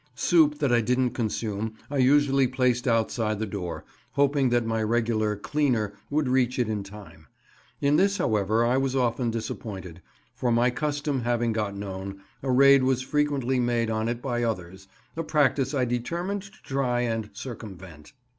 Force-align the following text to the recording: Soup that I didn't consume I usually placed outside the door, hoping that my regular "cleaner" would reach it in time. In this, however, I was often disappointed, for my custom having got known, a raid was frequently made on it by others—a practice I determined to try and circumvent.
Soup 0.15 0.57
that 0.57 0.71
I 0.73 0.81
didn't 0.81 1.11
consume 1.11 1.75
I 1.87 1.97
usually 1.97 2.47
placed 2.47 2.87
outside 2.87 3.37
the 3.37 3.45
door, 3.45 3.85
hoping 4.13 4.49
that 4.49 4.65
my 4.65 4.81
regular 4.81 5.35
"cleaner" 5.35 5.93
would 6.09 6.27
reach 6.27 6.57
it 6.57 6.67
in 6.67 6.81
time. 6.81 7.27
In 7.81 7.97
this, 7.97 8.17
however, 8.17 8.65
I 8.65 8.77
was 8.77 8.95
often 8.95 9.29
disappointed, 9.29 10.01
for 10.33 10.51
my 10.51 10.71
custom 10.71 11.21
having 11.21 11.53
got 11.53 11.77
known, 11.77 12.19
a 12.41 12.49
raid 12.49 12.81
was 12.81 13.03
frequently 13.03 13.59
made 13.59 13.91
on 13.91 14.09
it 14.09 14.23
by 14.23 14.41
others—a 14.43 15.21
practice 15.25 15.75
I 15.75 15.85
determined 15.85 16.41
to 16.41 16.63
try 16.63 17.01
and 17.01 17.29
circumvent. 17.33 18.13